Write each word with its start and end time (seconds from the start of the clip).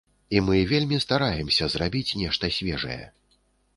І 0.35 0.39
мы 0.45 0.61
вельмі 0.71 0.97
стараемся 1.05 1.69
зрабіць 1.73 2.17
нешта 2.25 2.53
свежае. 2.59 3.01